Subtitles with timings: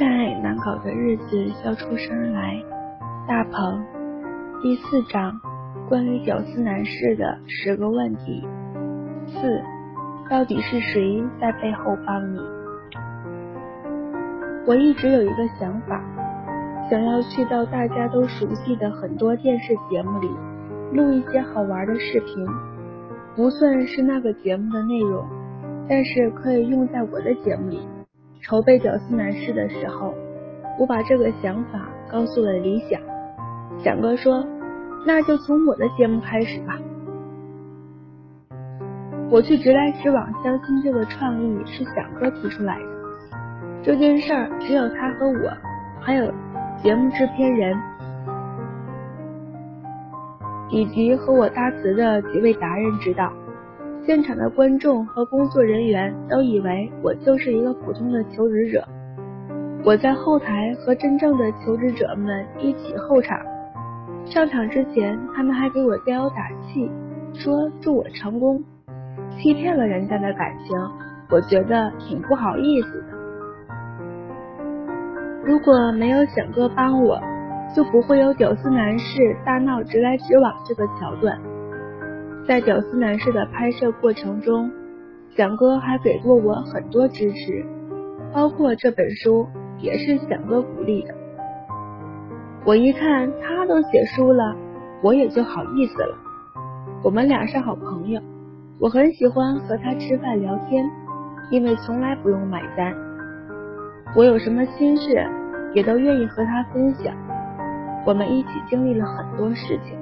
[0.00, 0.06] 在
[0.42, 2.56] 难搞的日子笑出声来，
[3.28, 3.84] 大鹏，
[4.62, 5.38] 第四章，
[5.90, 8.42] 关于屌丝男士的十个问题。
[9.26, 9.62] 四，
[10.30, 12.40] 到底是谁在背后帮你？
[14.66, 16.02] 我一直有一个想法，
[16.88, 20.30] 想要去到大家都熟悉的很多电视节目里
[20.94, 22.46] 录一些好玩的视频，
[23.36, 25.26] 不算是那个节目的内容，
[25.86, 27.86] 但是可以用在我的节目里。
[28.42, 30.14] 筹备屌丝男士的时候，
[30.78, 32.98] 我把这个想法告诉了李想。
[33.78, 34.42] 想哥说
[35.06, 36.78] ：“那就从我的节目开始吧。”
[39.30, 42.84] 我去直来直往相亲这个创意是想哥提出来的。
[43.82, 45.52] 这件事儿只有他和我，
[46.00, 46.32] 还有
[46.82, 47.78] 节目制片人，
[50.70, 53.32] 以及和我搭词的几位达人知道。
[54.06, 58.86] 现场的观众和工作人员都以为我就是一个普通的求职者。
[59.84, 63.38] 我在后台和真正的求职者们一起候场，
[64.24, 66.90] 上场之前他们还给我加油打气，
[67.34, 68.62] 说祝我成功。
[69.36, 70.76] 欺骗了人家的感情，
[71.30, 73.06] 我觉得挺不好意思的。
[75.44, 77.20] 如果没有响哥帮我，
[77.74, 81.38] 就不会有屌丝男士大闹直来直往这个桥段。
[82.50, 84.68] 在屌丝男士的拍摄过程中，
[85.36, 87.64] 响哥还给过我很多支持，
[88.34, 89.46] 包括这本书
[89.78, 91.14] 也是响哥鼓励的。
[92.64, 94.56] 我一看他都写书了，
[95.00, 96.18] 我也就好意思了。
[97.04, 98.20] 我们俩是好朋友，
[98.80, 100.84] 我很喜欢和他吃饭聊天，
[101.52, 102.92] 因为从来不用买单。
[104.16, 105.24] 我有什么心事，
[105.72, 107.14] 也都愿意和他分享。
[108.04, 109.96] 我们一起经历了很多事情，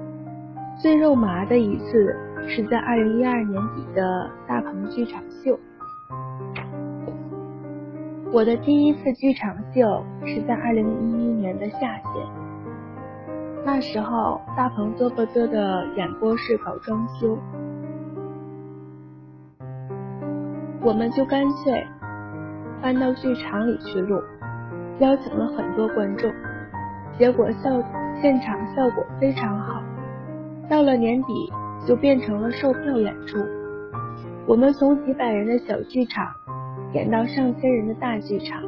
[0.80, 2.16] 最肉麻的一次。
[2.46, 5.58] 是在二零一二年底的大鹏剧场秀。
[8.30, 12.26] 我的第一次剧场秀是在二零一一年的夏天，
[13.64, 17.38] 那时候大鹏嘚啵嘚的演播室搞装修，
[20.82, 21.86] 我们就干脆
[22.82, 24.20] 搬到剧场里去录，
[24.98, 26.30] 邀请了很多观众，
[27.18, 27.70] 结果效
[28.20, 29.82] 现场效果非常好。
[30.68, 31.52] 到了年底。
[31.86, 33.38] 就变成了售票演出。
[34.46, 36.26] 我们从几百人的小剧场
[36.92, 38.62] 演到上千人的大剧场，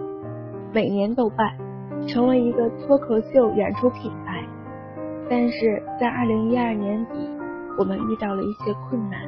[0.73, 1.51] 每年都办，
[2.07, 4.45] 成为一个脱口秀演出品牌。
[5.29, 7.31] 但是在二零一二年底，
[7.79, 9.21] 我们遇到了一些困难，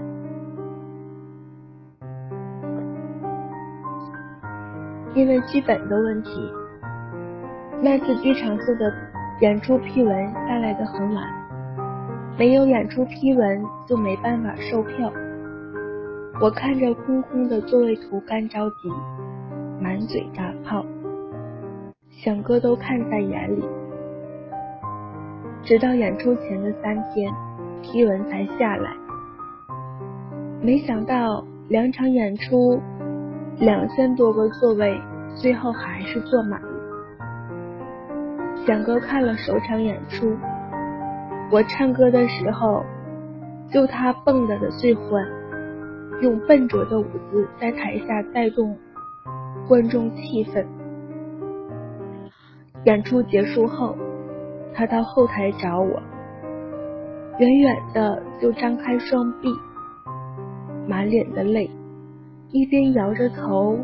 [5.14, 6.30] 因为剧本的问题，
[7.80, 8.92] 那次剧场秀的
[9.40, 11.24] 演出批文下来的很晚。
[12.38, 15.12] 没有演出批文就没办法售票。
[16.40, 18.90] 我看着空空的座位图干着急，
[19.80, 20.84] 满嘴大泡，
[22.10, 23.62] 想哥都看在眼里。
[25.62, 27.32] 直到演出前的三天，
[27.82, 28.90] 批文才下来。
[30.60, 32.80] 没想到两场演出，
[33.58, 34.98] 两千多个座位，
[35.36, 36.68] 最后还是坐满了。
[38.66, 40.34] 想哥看了首场演出。
[41.52, 42.82] 我唱歌的时候，
[43.70, 45.22] 就他蹦跶的最欢，
[46.22, 48.74] 用笨拙的舞姿在台下带动
[49.68, 50.64] 观众气氛。
[52.84, 53.94] 演出结束后，
[54.72, 56.00] 他到后台找我，
[57.38, 59.52] 远远的就张开双臂，
[60.88, 61.70] 满脸的泪，
[62.50, 63.76] 一边摇着头，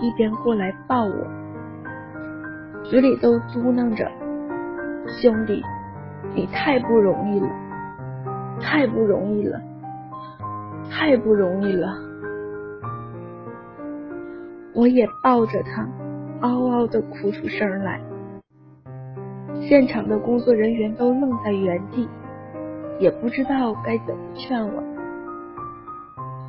[0.00, 1.26] 一边过来抱我，
[2.84, 4.08] 嘴里都嘟囔着
[5.20, 5.60] ：“兄弟。”
[6.36, 7.48] 你太不容易了，
[8.60, 9.58] 太不容易了，
[10.90, 11.96] 太不容易了！
[14.74, 15.88] 我也抱着他，
[16.42, 17.98] 嗷嗷的哭出声来。
[19.62, 22.06] 现场的工作人员都愣在原地，
[23.00, 24.82] 也不知道该怎么劝我。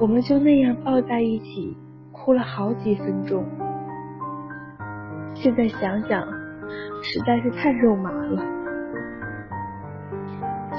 [0.01, 1.77] 我们就那样抱在一起，
[2.11, 3.45] 哭了好几分钟。
[5.33, 6.27] 现在想想，
[7.01, 8.56] 实在是太肉麻了。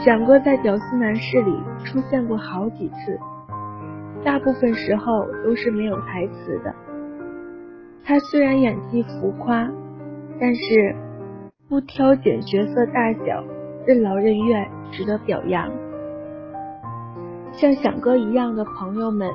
[0.05, 1.53] 响哥在《屌丝男士》里
[1.85, 3.19] 出现过好几次，
[4.25, 6.73] 大部分时候都是没有台词的。
[8.05, 9.69] 他虽然演技浮夸，
[10.41, 10.95] 但是
[11.69, 13.43] 不挑拣角色大小，
[13.87, 15.69] 任劳任怨，值得表扬。
[17.53, 19.29] 像响哥一样的朋友们，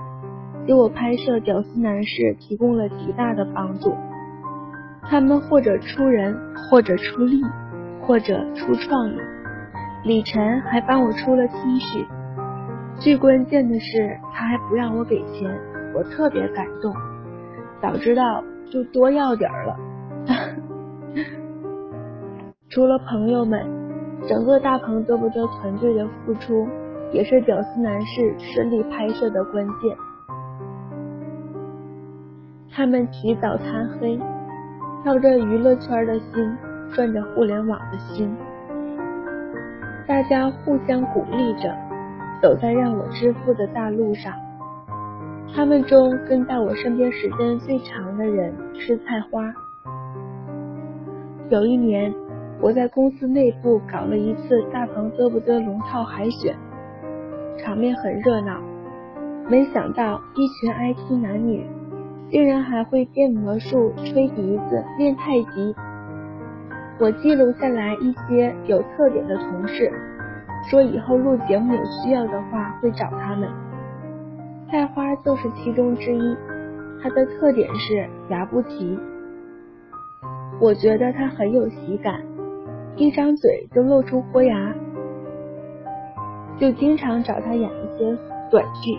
[0.65, 3.93] 给我拍摄《屌丝男士》提供了极大的帮助。
[5.01, 6.33] 他们或者出人，
[6.71, 7.41] 或者出力，
[8.01, 9.17] 或者出创意。
[10.03, 12.05] 李晨还帮我出了 T 恤，
[12.99, 15.49] 最关键的是他还不让我给钱，
[15.95, 16.93] 我特别感动。
[17.81, 19.77] 早知道就多要点了。
[22.69, 23.65] 除了朋友们，
[24.27, 26.67] 整个大鹏嘚不嘚团队的付出，
[27.13, 29.95] 也是屌丝男士顺利拍摄的关键。
[32.69, 34.19] 他们起早贪黑，
[35.01, 36.57] 跳着娱乐圈的心，
[36.93, 38.35] 赚着互联网的心，
[40.05, 41.73] 大家互相鼓励着，
[42.41, 44.33] 走在让我致富的大路上。
[45.55, 49.53] 他们中跟在我身边时间最长的人是菜花。
[51.49, 52.13] 有一年，
[52.59, 56.55] 我在公司内部搞了一次大鹏嘚不嘚龙套海选，
[57.57, 58.59] 场面很热闹。
[59.49, 61.65] 没想到一群 IT 男女。
[62.29, 65.75] 竟然还会变魔术、吹笛子、练太极。
[66.99, 69.91] 我记录下来一些有特点的同事，
[70.69, 73.49] 说以后录节目有需要的话会找他们。
[74.69, 76.37] 菜花就是其中之一，
[77.01, 78.97] 他的特点是牙不齐。
[80.61, 82.21] 我觉得他很有喜感，
[82.95, 84.73] 一张嘴就露出豁牙，
[86.57, 88.17] 就经常找他演一些
[88.49, 88.97] 短剧。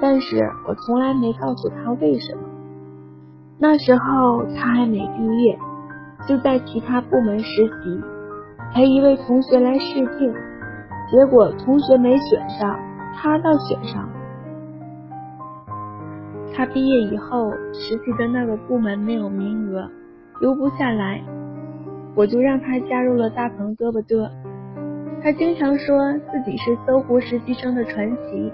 [0.00, 2.42] 但是我从来没告诉他为什么。
[3.58, 5.58] 那时候他还没毕业，
[6.26, 8.02] 就在其他部门实习，
[8.74, 10.34] 陪一位同学来试镜，
[11.10, 12.78] 结果同学没选上，
[13.14, 14.10] 他倒选上了。
[16.54, 19.88] 他毕业以后实习的那个部门没有名额，
[20.40, 21.22] 留不下来，
[22.14, 24.28] 我就让他加入了大鹏嘚不嘚。
[25.22, 28.52] 他经常说自己是搜狐实习生的传奇。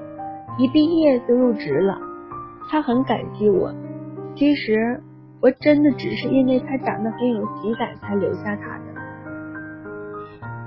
[0.56, 1.98] 一毕业就入职了，
[2.70, 3.74] 他很感激我。
[4.36, 5.00] 其实
[5.44, 8.84] 我真的只是因为他长得很有喜感才留下他的。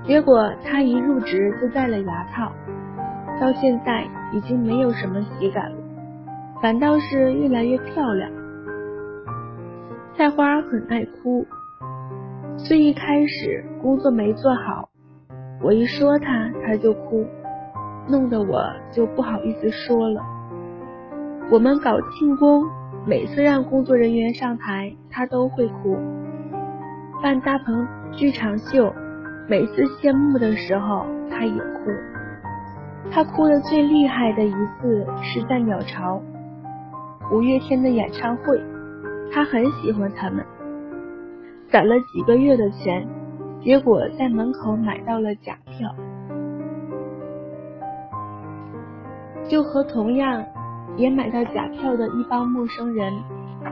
[0.03, 2.51] 结果他一入职就戴了牙套，
[3.41, 5.77] 到现在已经没有什么喜感了，
[6.61, 8.29] 反倒是越来越漂亮。
[10.15, 11.43] 菜花很爱哭，
[12.55, 14.89] 最一开始工作没做好，
[15.59, 17.25] 我一说他，他就哭。
[18.07, 20.21] 弄得我就不好意思说了。
[21.49, 22.63] 我们搞庆功，
[23.07, 25.97] 每次让工作人员上台，他都会哭。
[27.23, 28.93] 办大鹏剧场秀，
[29.47, 31.89] 每次谢幕的时候，他也哭。
[33.09, 36.21] 他哭的最厉害的一次是在鸟巢
[37.31, 38.61] 五月天的演唱会，
[39.31, 40.45] 他很喜欢他们，
[41.69, 43.07] 攒了几个月的钱，
[43.63, 45.95] 结果在门口买到了假票。
[49.47, 50.43] 就和同样
[50.97, 53.13] 也买到假票的一帮陌生人，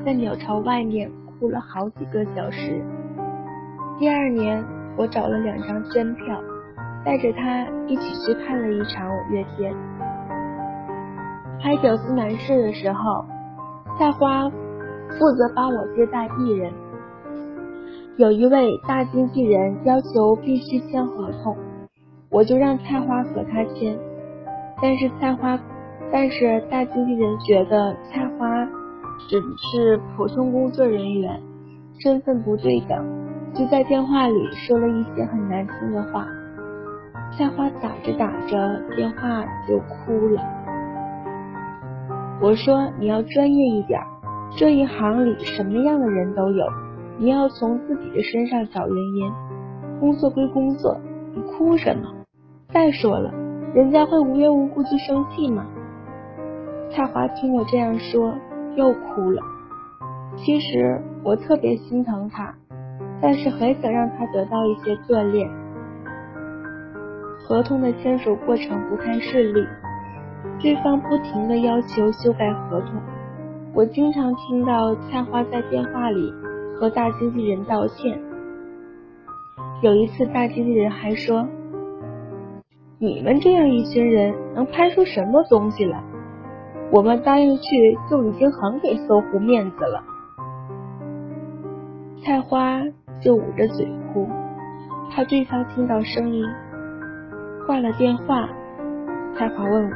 [0.05, 2.81] 在鸟巢外面哭了好几个小时。
[3.97, 4.63] 第二年，
[4.95, 6.39] 我找了两张真票，
[7.03, 9.73] 带着他一起去看了一场五月天。
[11.59, 13.25] 拍《屌丝男士》的时候，
[13.97, 16.71] 菜花负责帮我接待艺人。
[18.17, 21.57] 有一位大经纪人要求必须签合同，
[22.29, 23.97] 我就让菜花和他签。
[24.81, 25.59] 但是菜花，
[26.15, 28.65] 但是大经纪人觉得菜花
[29.27, 31.41] 只是普通工作人员，
[31.99, 33.05] 身份不对等，
[33.53, 36.25] 就在电话里说了一些很难听的话。
[37.37, 40.41] 菜花打着打着电话就哭了。
[42.41, 43.99] 我说你要专业一点，
[44.55, 46.65] 这一行里什么样的人都有，
[47.17, 49.29] 你要从自己的身上找原因。
[49.99, 50.97] 工作归工作，
[51.33, 52.09] 你哭什么？
[52.69, 53.33] 再说了。
[53.73, 55.65] 人家会无缘无故就生气吗？
[56.89, 58.33] 菜花听我这样说，
[58.75, 59.41] 又哭了。
[60.37, 62.53] 其实我特别心疼他，
[63.21, 65.49] 但是很想让他得到一些锻炼。
[67.37, 69.65] 合同的签署过程不太顺利，
[70.59, 73.01] 对方不停的要求修改合同。
[73.73, 76.33] 我经常听到菜花在电话里
[76.79, 78.19] 和大经纪人道歉。
[79.81, 81.47] 有一次，大经纪人还说。
[82.97, 86.01] 你们这样一群人能拍出什么东西来？
[86.95, 90.01] 我们答应去就已经很给搜狐面子了。
[92.23, 92.81] 菜花
[93.19, 94.25] 就捂着嘴哭，
[95.11, 96.45] 怕对方听到声音。
[97.67, 98.47] 挂了电话，
[99.37, 99.95] 菜花问我：“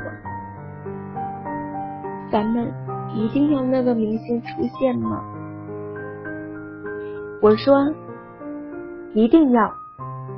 [2.30, 2.70] 咱们
[3.16, 5.24] 一定要那个明星出现吗？”
[7.42, 7.94] 我说
[9.16, 9.72] ：“一定要，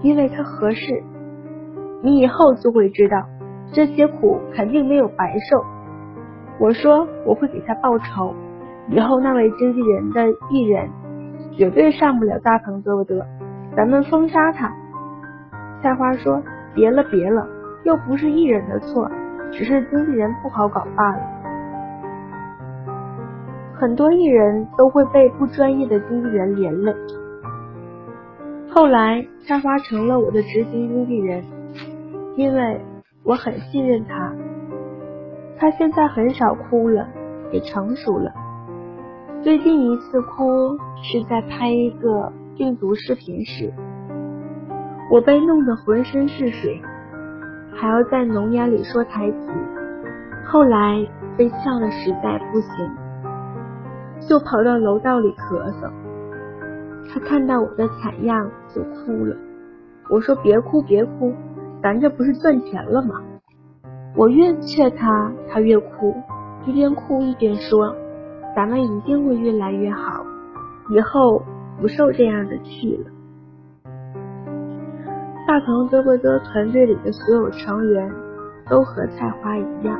[0.03, 1.01] 因为他合适。”
[2.03, 3.25] 你以后就会知道，
[3.74, 5.65] 这些苦肯定没有白受。
[6.62, 8.36] 我说我会给他报仇，
[8.88, 10.88] 以后那位经纪人的艺人
[11.58, 13.25] 绝对上不了大鹏嘚不嘚，
[13.75, 14.72] 咱们封杀他。
[15.82, 16.39] 菜花说
[16.75, 17.48] 别了别了，
[17.84, 19.10] 又不是艺人的错，
[19.51, 21.22] 只是经纪人不好搞罢了。
[23.74, 26.94] 很多艺人都会被不专业的经纪人连累，
[28.70, 31.44] 后来菜花成了我的执行经纪人，
[32.36, 32.80] 因为
[33.24, 34.32] 我很信任他。
[35.62, 37.08] 他现在很少哭了，
[37.51, 38.32] 也成熟了。
[39.44, 43.72] 最近一次哭是在拍一个病毒视频时，
[45.12, 46.82] 我被弄得浑身是水，
[47.75, 49.38] 还要在浓烟里说台词。
[50.48, 55.91] 后来被呛得实在不行，就跑到楼道里咳嗽。
[57.13, 59.38] 他看到我的惨样就哭了，
[60.10, 61.32] 我说别哭别哭，
[61.84, 63.22] 咱这不是赚钱了吗？
[64.15, 66.15] 我越劝他，他越哭，
[66.65, 67.96] 一边哭一边说，
[68.56, 70.25] 咱们一定会越来越好，
[70.89, 71.41] 以后
[71.80, 73.10] 不受这样的气了。
[75.48, 78.12] 大鹏嘚啵嘚团队里的所有成员
[78.70, 80.00] 都和菜花一样，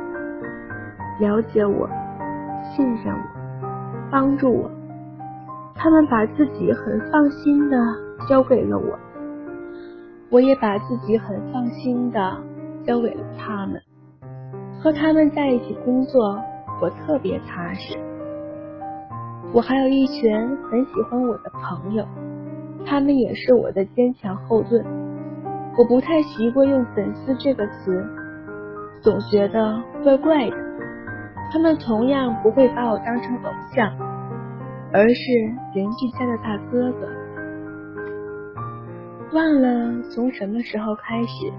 [1.18, 1.88] 了解我，
[2.74, 3.68] 信任我，
[4.10, 4.70] 帮助我。
[5.74, 7.76] 他们把自己很放心的
[8.28, 8.98] 交给了我，
[10.30, 12.36] 我也把自己很放心的
[12.86, 13.80] 交给了他们。
[14.82, 16.42] 和他们在一起工作，
[16.80, 17.96] 我特别踏实。
[19.52, 22.04] 我还有一群很喜欢我的朋友，
[22.84, 24.84] 他们也是我的坚强后盾。
[25.78, 28.04] 我不太习惯用粉丝这个词，
[29.00, 30.56] 总觉得怪怪的。
[31.52, 33.88] 他们同样不会把我当成偶像。
[34.94, 35.14] 而是
[35.74, 37.08] 邻居家的大哥哥，
[39.32, 41.50] 忘了从什么时候开始，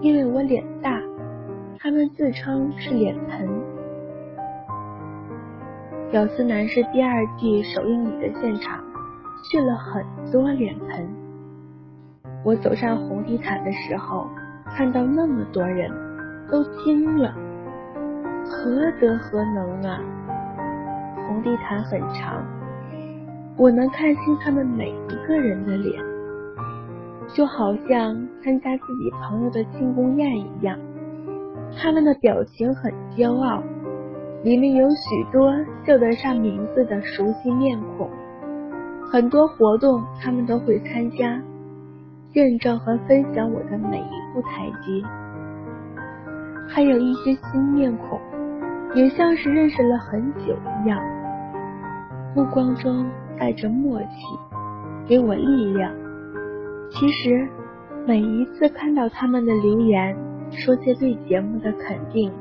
[0.00, 0.98] 因为我脸大，
[1.78, 3.48] 他们自称是脸盆。
[6.10, 8.82] 《屌丝男士》第二季首映礼的现场，
[9.50, 11.08] 去了很多脸盆。
[12.44, 14.26] 我走上红地毯的时候，
[14.74, 15.90] 看到那么多人，
[16.50, 17.34] 都惊了，
[18.44, 20.00] 何德何能啊！
[21.26, 22.44] 红地毯很长，
[23.56, 26.02] 我能看清他们每一个人的脸，
[27.34, 30.78] 就好像参加自己朋友的庆功宴一样。
[31.74, 33.62] 他们的表情很骄傲，
[34.44, 35.52] 里面有许多
[35.86, 38.10] 叫得上名字的熟悉面孔。
[39.10, 41.40] 很多活动他们都会参加，
[42.32, 45.02] 见证和分享我的每一步台阶。
[46.68, 48.20] 还有一些新面孔，
[48.94, 51.00] 也像是认识了很久一样。
[52.34, 53.08] 目光中
[53.38, 54.08] 带着默契，
[55.06, 55.92] 给我力量。
[56.90, 57.48] 其实
[58.06, 60.16] 每一次看到他们的留言，
[60.50, 62.32] 说些对节目的肯定，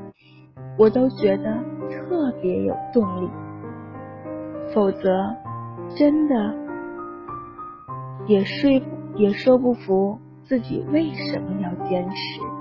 [0.77, 1.57] 我都觉得
[1.89, 3.29] 特别有动力。
[4.73, 5.35] 否则，
[5.95, 6.55] 真的
[8.27, 8.81] 也说
[9.15, 12.54] 也说不服自己为什么要坚持。